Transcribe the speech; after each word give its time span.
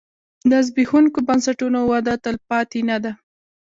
د 0.49 0.51
زبېښونکو 0.67 1.19
بنسټونو 1.27 1.79
وده 1.91 2.13
تلپاتې 2.23 2.79
نه 2.89 2.97
ده. 3.03 3.11